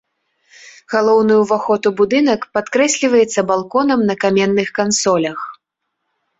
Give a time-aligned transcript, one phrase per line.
[0.93, 5.39] Галоўны ўваход у будынак падкрэсліваецца балконам на каменных кансолях.